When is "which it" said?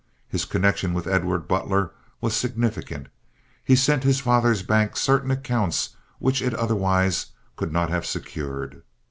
6.17-6.55